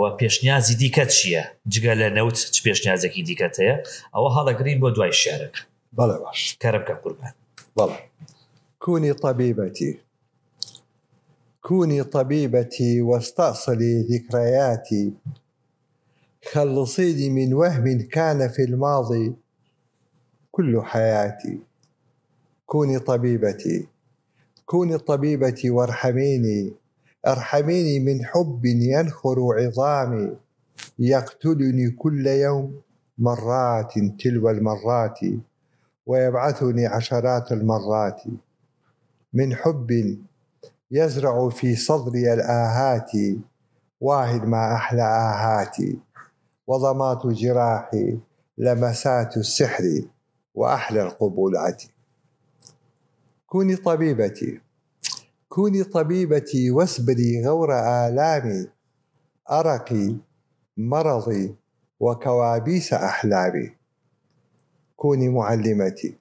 [0.00, 3.76] و پێشنیازی دیکە چییە جگە لە نەوت چ پێشنیازێکی دیکەت هەیە
[4.14, 5.54] ئەوە هەڵەگرین بۆ دوای شارێک
[5.98, 7.34] بەڵێ باش کارەکە قوربان
[7.78, 7.98] بەڵێ
[8.84, 9.92] كوني طبيبتي
[11.66, 15.04] كوني طبيبتي واستأصلي ذكرياتي
[16.52, 17.84] خلصيني من وهم
[18.16, 19.26] كان في الماضي
[20.50, 21.56] كل حياتي
[22.66, 23.78] كوني طبيبتي
[24.66, 26.60] كوني طبيبتي وارحميني
[27.26, 30.30] ارحميني من حب ينخر عظامي
[30.98, 32.80] يقتلني كل يوم
[33.18, 35.18] مرات تلو المرات
[36.06, 38.20] ويبعثني عشرات المرات
[39.32, 40.14] من حب
[40.90, 43.10] يزرع في صدري الآهات
[44.00, 45.98] واحد ما أحلى آهاتي
[46.66, 48.18] وضمات جراحي
[48.58, 49.84] لمسات السحر
[50.54, 51.82] وأحلى القبولات
[53.46, 54.60] كوني طبيبتي
[55.48, 58.66] كوني طبيبتي واسبري غور آلامي
[59.50, 60.14] أرقي
[60.76, 61.54] مرضي
[62.00, 63.70] وكوابيس أحلامي
[64.96, 66.14] كوني معلمتي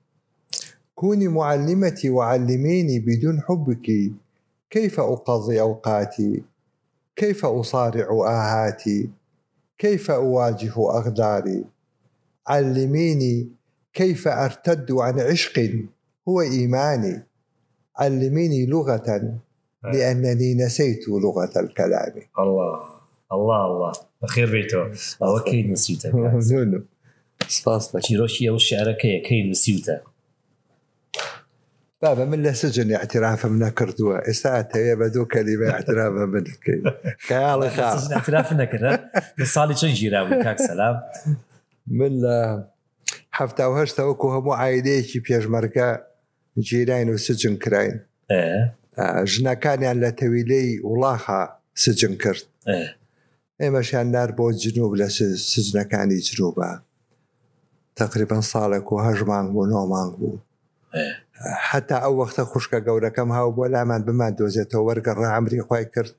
[0.95, 4.11] كوني معلمتي وعلميني بدون حبك
[4.69, 6.43] كيف أقضي أوقاتي
[7.15, 9.09] كيف أصارع آهاتي
[9.77, 11.63] كيف أواجه أغداري
[12.47, 13.49] علميني
[13.93, 15.79] كيف أرتد عن عشق
[16.27, 17.25] هو إيماني
[17.97, 19.21] علميني لغة
[19.83, 22.79] لأنني نسيت لغة الكلام الله
[23.31, 24.85] الله الله بەخێر بێتەوە
[25.23, 26.09] ئەوە کەی نووسیتە
[27.57, 29.95] سپاس چیرۆشی ئەو شارەکەی کەی نووسیتە
[32.01, 36.83] بابا من لە سجن اعترافم نەکردووە ئێستا هەیە بە دوو کەلیمە اعترافە من بکەین
[37.27, 39.01] خیاڵی خااعتراف نەکرد
[39.39, 40.95] لە ساڵی چەند ژیرا کاک سەسلام
[41.89, 42.37] من لە
[43.39, 45.89] هەفتاهشتەوەکو هەموو عیدەیەکی پێشمەرگە
[46.61, 48.01] گیرین و سجن کراین
[49.33, 51.41] ژنەکانیان لە تەویلەی وڵاخە
[51.83, 52.43] سجن کرد
[53.61, 55.07] ئێمەشیان نار بۆ جنوب لە
[55.53, 56.69] سزنەکانی جنوبە
[57.99, 60.37] تقریبا ساڵێک و هەژ مانگ بوو نۆ مانگ بوو
[61.69, 66.11] حتا ئەو وەختە خوشکە گەورەکەم هاو بۆ لامان بمان دۆزێتەوە وەرگە ڕامری خی کرد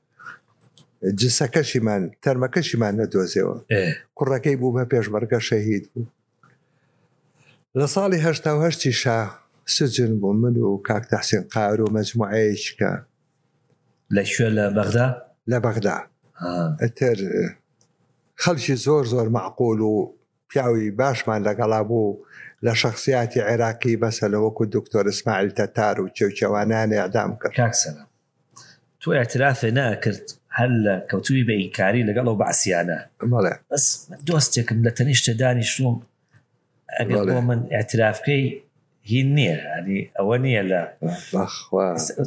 [1.19, 3.57] جسەکەشیمان تەرمەکەشیمان نەدۆزێەوە
[4.17, 6.05] کوڕەکەی بوو بە پێشمەرگە شەهید بوو
[7.79, 12.91] لە ساڵی هشتا هشتی شاه سجن بۆ من و کاک تاحسین قار و مجموعەیەکە
[14.15, 15.07] لە شوێ لە بەغدا
[15.51, 15.97] لە بەغدا
[16.81, 17.17] ئەتر
[18.35, 20.13] خەلکی زۆر زۆر معقول و
[20.49, 22.17] پیاوی باشمان لەگەڵا بوو
[22.65, 28.07] لە شخصیاتی عێراقی بەسە لەوەکو دکتۆر اسماعیل تەتار و چێوچەوانانی ئەدام کرد کاکسەلام
[28.99, 30.25] تو اعترافێ ناکرد
[30.57, 32.99] هەر لە کەوتوی بە ئینکاری لەگەڵ و باسییانە
[33.71, 35.95] بەس دۆستێکم لە تەنیشتە دانیشتوم
[36.99, 38.64] ئەگەڵ من اعترافکەی
[39.07, 40.81] هین نییە ئەنی ئەوە نییە لە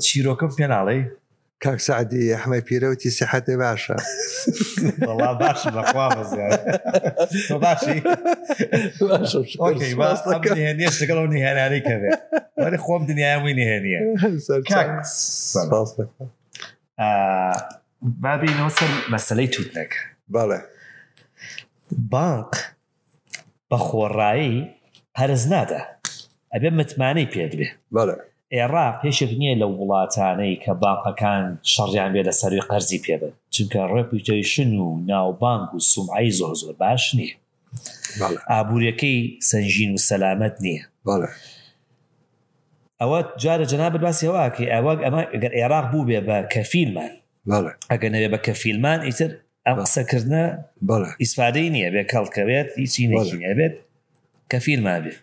[0.07, 1.01] چیرۆکەم پێناڵی
[1.62, 3.97] کاک سعدی ئەحمە پیرەوتی سەحەتێ باشە
[10.01, 12.11] باشیگەڵ نیهێنانی کەبێ
[12.62, 14.01] وەری خۆم دنیاوی نهێنیە
[18.23, 19.93] بابینەوە سەر مەسلەی تووتنێک
[20.35, 20.61] بەڵێ
[22.12, 22.53] بانک
[23.71, 24.57] بە خۆڕایی
[25.21, 25.83] هەرز نادە
[26.55, 27.69] ئەبێ متمانەی پێت بێ
[28.57, 34.71] ئێرا پێشێک نییە لە وڵاتانەی کە باپەکان شەڕیان بێ لە سەروی قەرزی پێبن چونکە ڕێپوتیشن
[34.83, 37.35] و ناوبانگ و سومعی زۆر زۆر باش نییە
[38.51, 39.17] ئابوووریەکەی
[39.51, 40.83] سنجین و سەلامت نییە
[43.01, 47.13] ئەوە جارە جەناب باسی هەواکە ئەوەک ئەمە گەر عێراق بوو بێ بە کەفیلمان
[47.93, 49.31] ئەگە نەوێ بە کەفیلمان ئیتر
[49.67, 50.45] ئەم قسەکردە
[51.23, 53.75] ئیسفادەی نییە بێ کەڵکەوێت هیچی نەبێت
[54.53, 55.19] کەفیلمان بێت.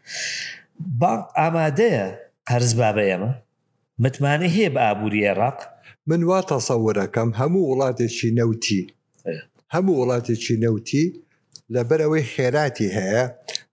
[1.00, 2.06] بانک ئامادەیە
[2.50, 3.32] قەرز با بە ئێمە
[4.04, 5.60] متمانە هەیە بە ئابووری عێراق
[6.10, 8.82] من وا تاسەوەەکەم هەموو وڵاتێکی نەوتی
[9.76, 11.06] هەموو وڵاتێکی نەوتی
[11.76, 13.24] لەبەرەوەی خێراتی هەیە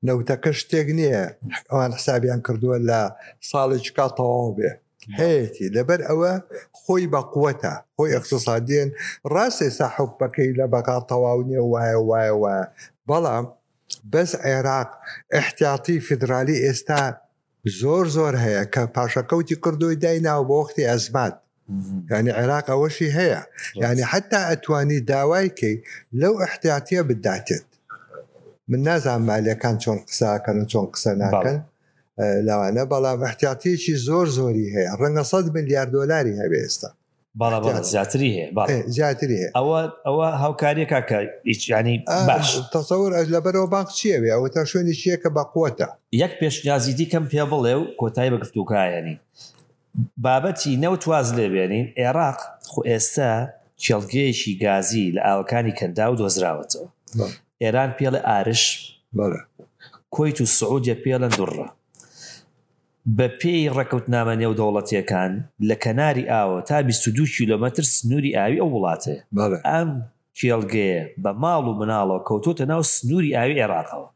[0.07, 1.25] نەوتەکە شتێک نییە
[1.71, 3.01] ئەوان حسابیان کردووە لە
[3.51, 4.71] ساڵێک کاتەواو بێ
[5.21, 6.33] هەیەی لەبەر ئەوە
[6.81, 8.91] خۆی بەقوتە خۆی ئەقتصادیێن
[9.35, 12.65] ڕاستێ سا حوبەکەی لە بەقا تەواو نیە وایە وایە وایە
[13.09, 13.47] بەڵام
[14.13, 14.89] بەس عێراق
[15.41, 17.03] احتیاتی فدرالی ئێستا
[17.81, 21.35] زۆر زۆر هەیە کە پاشەکەوتی کردوی دایناوە بۆختی ئەزمات
[22.11, 23.41] ینی عێراق ئەوەشی هەیە
[23.85, 25.77] ینی حتا ئەتوانی داوایکەی
[26.21, 27.69] لەو احتیاتە بداتێت
[28.71, 31.59] من نازان مالیەکان چۆن قساکەن و چۆن قسە ناکەن
[32.47, 36.89] لەوانە بەڵام احتیاتیەکی زۆر زۆری هەیە ڕەنگە 100 میلیارد دلاری هەبێ ئێستا
[37.41, 41.19] بەڵ زیاتری هەیە زیاتری ئەوە ئەوە هاوکاریەکە کە
[41.51, 41.95] هیچیانی
[42.29, 45.89] باش تەسەور ئەش لەبەرەوە باخ چیەوێ ئەوە تا شوێنی چیە کە بە قوتە
[46.23, 49.15] یەک پێشنیازیدی کەم پێ بڵێ و کۆتایی بەگفتوکایەنی
[50.25, 52.39] بابەتی نەوتواز لێبێنین عێراق
[52.91, 53.31] ئێستا
[53.83, 56.87] چێڵگەیەکی گازی لە ئاوەکانی کەندا و دۆزراوەتەوە
[57.63, 58.63] ئێران پێڵە ئارش
[60.15, 61.69] کۆیت و سعودە پێڵەن دوڕە
[63.19, 65.33] بە پێی ڕکەوتنامە نێو دەوڵەتیەکان
[65.69, 69.17] لە کەناری ئاوە تا 22 کیلومتر سنووری ئاوی ئەو وڵاتێ
[69.71, 69.91] ئەم
[70.39, 74.09] کێڵگەیە بە ماڵ و مناڵەوە کەوتۆتە ناو سنووری ئاوی عێراقەوە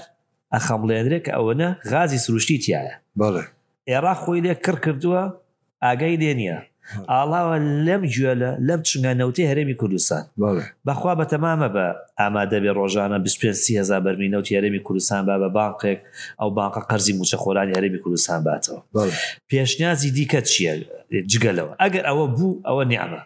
[0.55, 2.95] ئەخەمڵێنرێک ئەوەنە غازی سروشتی تایە
[3.91, 5.23] عێراق خۆی لێ کڕ کردووە
[5.83, 6.59] ئاگای لێنە
[7.17, 10.25] ئاڵاوە لەم گوێلە لەم چنگە نەوتی هەرێمی کوردستان
[10.87, 11.87] بەخوا بە تەمامە بە
[12.21, 16.01] ئامادەبێ ڕۆژانە 25هزار بەرمی نەوتی هەرێمی کوردستان با بە بانقێک
[16.41, 18.81] ئەو بانقە قەرزی موچە خۆرانی هەرێمی کوردستان باتەوە
[19.51, 20.75] پێشنیازی دیکە چییە
[21.33, 23.21] جگەلەوە ئەگەر ئەوە بوو ئەوە نیامە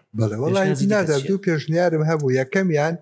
[1.28, 2.94] دوو پێشنیارم هەبوو یەکەمیان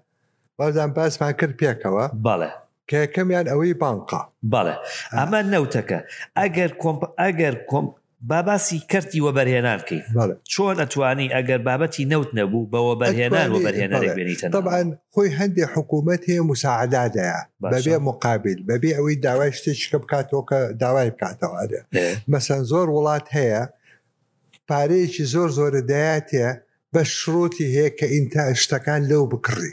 [0.59, 2.51] بازان باسمان کرد پێکەوە بەڵێ
[2.90, 4.75] کە کەمیان ئەوەی بانقا بەڵێ
[5.18, 5.99] ئەمە نەوتەکە
[6.40, 6.71] ئەگەر
[7.23, 7.55] ئەگەر
[8.23, 10.05] با باسی کردی وە بەرهێنان کەیت
[10.55, 16.43] چۆن ئەتوانی ئەگەر بابەتی نەوت نەبوو بەوە بەرهێنان وە بەرهێنانێت طبعاان خۆی هەندێک حکوومەت هەیە
[16.51, 21.81] مساعدادەیە بەبێ مقابل بەبێ ئەوەی داوای شتێککە بکاتەوە کە داوای بکاتەوەدە
[22.33, 23.63] مەسەن زۆر وڵات هەیە
[24.71, 26.47] پارەیەکی زۆر زۆرە دەیاتێ
[26.95, 29.73] بە شروتی هەیە کە ئینتا شتەکان لەو بکڕی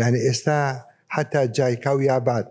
[0.00, 0.60] یعنی ئێستا
[1.14, 2.46] حتا جایکا و یابات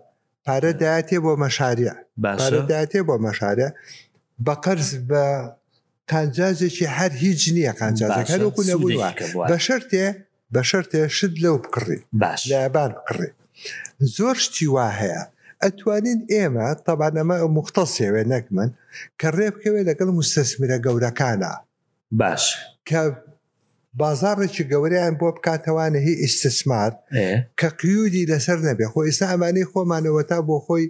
[0.46, 1.94] پارە دااتێ بۆ مەشارە
[2.40, 3.68] پارە دااتێ بۆ مەشارە
[4.46, 5.24] بە قرز بە
[6.12, 9.08] کانجازێکی هەر هیچ نییە کانجازەکە هەروکو نەبووە
[9.50, 10.06] بە شەرتێ
[10.54, 13.30] بە شەرتێ شت لەو بکڕی باش لەبان بکڕی
[14.16, 15.22] زۆر شتی وا هەیە
[15.62, 18.68] ئەتوانین ئێمە تەبانەمە مختەسێوێ نەک من
[19.20, 21.52] کە ڕێبکەوێت لەگەڵ مستەسمیرە گەورەکانە
[22.20, 22.44] باش
[22.88, 23.00] کە
[24.00, 26.92] بازارێکی گەوریان بۆ بکاتەوانە هی ئیسسمار
[27.60, 30.84] کە قیودی لەسەر نەبێ خۆ ئێستا ئەمانەی خۆمانەوە تا بۆ خۆی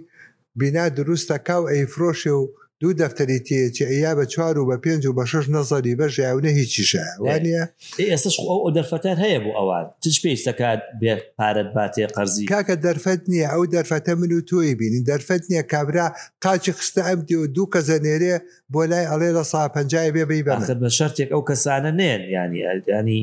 [0.59, 2.41] بینا دروستە کاو ئەیفرۆشی و
[2.81, 6.51] دوو دەفتەری تێکی ئەیا بە چوار و بە پێنج و بە شش نەزاری بە ژیاونە
[6.59, 7.63] هیچیشە وانە
[8.11, 13.47] ئێستش ئەو دەرفەتەر هەیە بۆ ئەوان تچ پێیسەکات بێ پارەت باتێ قەرزی کاکە دەرفەت نییە
[13.53, 16.07] ئەو دەرفەتە من و تۆی بینین دەرفەت نییە کابرا
[16.45, 18.35] قاچی خستە ئەمدی و دوو کە زەنێرێ
[18.73, 22.61] بۆ لای ئەڵێ لە سا پنجای بێ بی بە بە شەرێک ئەو کەسانە نێن ینی
[22.69, 23.21] ئەلدانی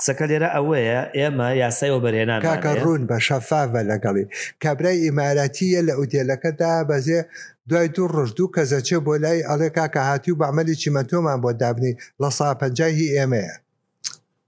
[0.00, 4.24] قسەکە لێرە ئەوەیە ئێمە یاسای وبەرێنان کاکە ڕوون بە شەفاە لەگەڵی
[4.64, 7.20] کابرای ئیمارەتیە لە ئوودێلەکەدا بەزێ
[7.68, 11.50] دوای دوو ڕژ دوو کە زەچێ بۆ لای ئەڵێ کاکە هاتی و بەعملی چیمەتۆمان بۆ
[11.62, 13.54] دابنی لە سا پنجاهی ئێمەیە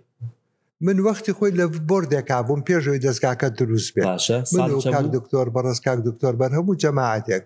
[0.86, 4.01] من وەختی خۆی لە بردێکا بووم پێشەوەی دەستگاکە دروست بێ
[5.17, 7.43] دکتۆر بەڕستکاک دکتۆر بەر هەموو جەماعاتێک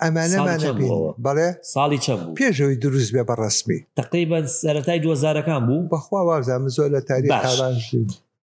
[0.00, 0.60] ئەمانەمان
[1.24, 6.90] بەڵێ ساڵی چە پێشەوەی دروست بێ بە ڕسمی تقریبا سەرەتای دوزارەکان بوو بەخوا وازام زۆر
[6.96, 7.74] لە تاریخان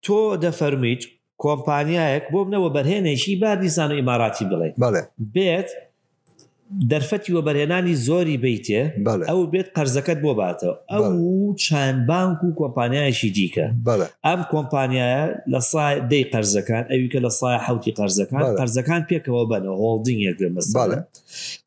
[0.06, 1.02] تۆ دەفەرمیت
[1.44, 5.04] کۆمپانیایەک بۆ بنەوە بەرهێنێکی با دیزان و ئماراتی بڵێ بڵێ
[5.36, 5.70] بێت
[6.92, 8.82] دەرفەتی وە بەرهێنانی زۆری بیتێ
[9.30, 11.14] ئەو بێت قەرزەکەت بۆ باتەوە ئەو
[11.64, 13.68] چند بانک و کۆمپانیایشی دیکە
[14.28, 20.22] ئەم کۆمپانیایە لە سای دەی قەرزەکان ئەویکە لە سایە حوتی قەرزەکان قەرزەکان پێکەوە بنە هۆڵدینگ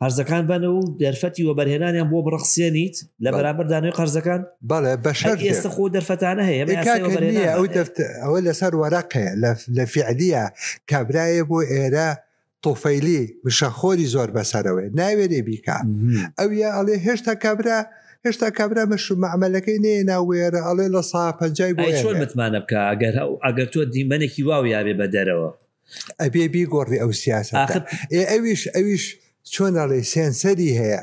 [0.01, 4.41] قەرزەکان بنە و دەرفەتی وە بەرهێنانیان بۆ بڕخسیێنیت لە بەرابەردانوی قەرزەکان
[5.51, 6.65] ئێستا خۆ دەرفەتانە هەیە
[8.25, 9.33] ئەوە لەسەر وەراقەیە
[9.77, 10.45] لە فعلیە
[10.91, 12.11] کابرایە بۆ ئێرە
[12.67, 15.77] تۆفەیلی بشەخۆری زۆر بەسەرەوەی ناوێنێ بیکە
[16.39, 17.79] ئەو یا ئەڵێ هێشتا کابرا
[18.25, 21.73] هێشتا کابرا مەشو معمەلەکەی نێ ناوێرە ئەڵێ لە سا پنجای
[22.05, 23.15] چۆن متمانە بکە ئەگەر
[23.47, 25.51] ئەگەر تۆ دیمەنێکی واو یاێ بە دەرەوە
[26.23, 27.53] ئەبێ بیگۆڕی ئەو سیاست
[28.33, 29.05] ئەویش ئەویش
[29.55, 31.03] چۆنەڵێ سێنسەری هەیە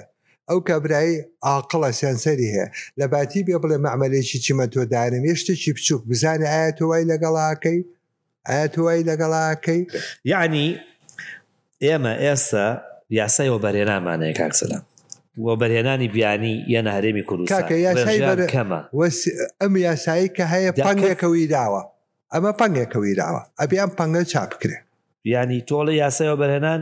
[0.50, 2.68] ئەو کابرایی ئاقلە سێنسەری هەیە
[3.00, 7.80] لە باتی بێ بڵێ معمەلێکی چیمە تۆ دارم هێشتێکی بچوک بزانە ئایا تۆ وای لەگەڵاکەی
[8.48, 9.82] ئایا تۆ وای لەگەڵاکەی
[10.34, 10.68] یعنی
[11.86, 12.68] ئێمە ئێستا
[13.20, 14.84] یاسای وەبەرێنامانەیە کاکسەلام
[15.48, 18.80] وەبەرهێنانی بیانی یەنە هەرێمی کوردستانکەمە
[19.62, 21.82] ئەم یاسایی کە هەیە پنگێکەوەی داوە
[22.34, 24.78] ئەمە پنگێکەوەی داوە ئەبیان پنگە چاپ بکرێ
[25.34, 26.80] ینی تۆڵە یاسای وەبەرهێنان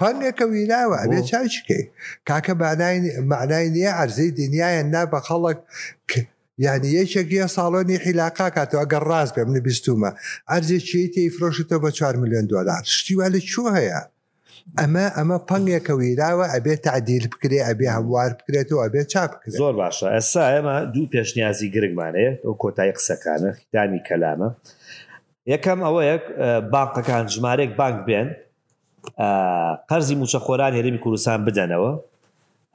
[0.00, 1.84] پنگێکەوی داوە ئەبێ چاچکەی
[2.28, 2.52] کاکە
[3.32, 5.58] معنای نییە ئەرزەی دنیاە نا بە خەڵک
[6.62, 10.10] یعنی یەکێکیە ساڵۆنی حیلاقا کاتەوە گەڕ ڕاز بێ من بیستومە
[10.50, 14.00] ئەرزێکی تیفرۆشتەوە بە 4 میلیۆن دلار شتیوا لە چوو هەیە
[14.80, 19.30] ئەمە ئەمە پنگێکە ویراوە ئەبێ تعدیل بکرێ ئەبێ هەوار بکرێتەوە ئەبێ چاپ
[19.62, 24.48] زۆر باشە ئەسا ئەمە دوو پێشنیازی گرنگمانەیە ئەو کۆتایی قسەکانە خیتانی کەلامە
[25.52, 26.16] یەکەم ئەوەیە
[26.72, 28.28] بانقەکان ژمارێک بانک بێن
[29.88, 31.92] قەرزی موچەخۆران هێرمی کوردستان بدەنەوە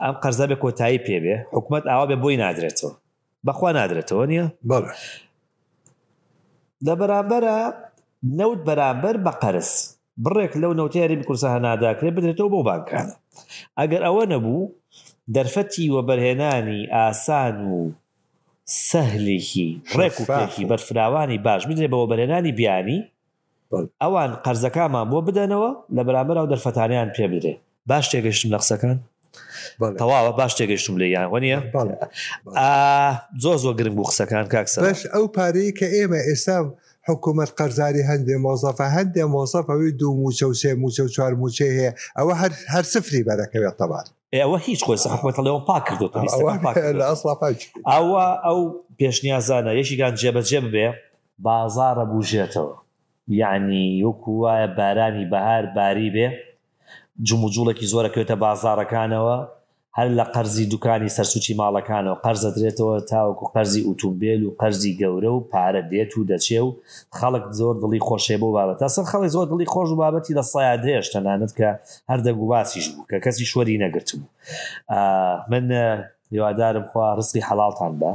[0.03, 2.93] ئەم قەرزە بێ کۆتایی پێبێ حکوومەت ئاوا بێ بۆی نادرێتەوە
[3.47, 4.45] بەخوا نادرێتەوە نییە
[6.87, 7.57] لە بەرامبەرە
[8.39, 9.71] نەوت بەرامبەر بە قەرس
[10.23, 13.15] بڕێک لەو نەوتیاری بکورسە هەناداکرێت بدرێتەوە بۆ بانکانە
[13.79, 14.61] ئەگەر ئەوە نەبوو
[15.35, 17.79] دەرفەتی وەبەرهێنانی ئاسان و
[18.89, 22.99] سەهلێکی ڕێک وکی بەرفراوانی باش بدرێت بەوە بەرهێنانی بیانی
[24.03, 28.97] ئەوان قەرزەکانمان بۆ بدەنەوە لە بەرامبەر ئەو دەرفەتانیان پێ بدرێت باش تێگەشتم لە قسەکان
[29.99, 31.59] تەواوە باش تێگەشتم لە یان وەنیە
[33.43, 36.57] زۆ زۆ گرنگ بوو قسەکان کاکسەش ئەو پارەی کە ئێمە ئێستا
[37.09, 41.91] حکوومەت قەرزاری هەندێ مۆزەفە هەندێ مۆزەفەوی دوو موچە و سێ موچە و چوار موچێ هەیە
[42.17, 46.07] ئەوە هەر هەر سفری بەرەکەوێت تەبات ئەوە هیچ خۆی سەحکوەتەڵەوە پاک کردو
[47.93, 48.59] ئەوە ئەو
[48.99, 50.87] پێشنیازانە یەشیگان جێبەجێ بێ
[51.45, 52.73] بازارە بوژێتەوە
[53.41, 56.27] یعنی وەکو وایە بارانی بەهار باری بێ
[57.27, 59.37] جموجوڵێکی زۆرەکەوێتە بازارەکانەوە
[59.97, 65.39] هەر لە قەرزی دوکانی سەرسوچی ماڵەکانەوە قەرزە درێتەوە تاوەکو قەرزی ئۆتومبیل و قەرزی گەورە و
[65.51, 66.69] پارە دێت و دەچێ و
[67.17, 70.75] خەڵک زۆر دڵی خۆشێ بۆ بابەت ئەسن خەڵی زۆر دڵی خۆش و بابەتی لە سایە
[70.83, 71.69] درێژ تەنانەت کە
[72.09, 74.27] هەردەگو باسیش بوو کە کەسی شوەری نەگرت بوو
[75.51, 75.65] من
[76.33, 78.11] هیوادارم خوا ڕستی حەڵاتان بە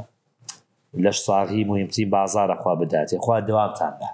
[1.05, 4.09] لەش ساغی مهمترین بازارە خوا بداتێ خوا دوامتان بە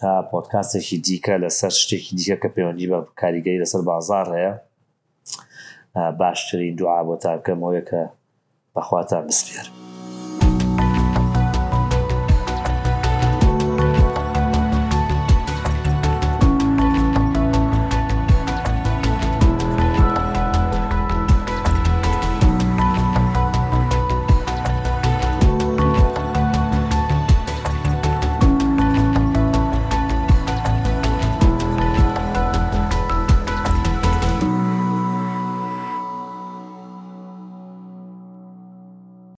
[0.00, 4.52] تا پۆتکاسێکی دیکە لەسەر شتێکی دیکە کە پەیوەندی بە کاریگەی لەسەر بازار هەیە
[6.20, 8.02] باشترین دوعا بۆ تاکەمەوەیەکە
[8.74, 9.83] بەخواتان بسپێرم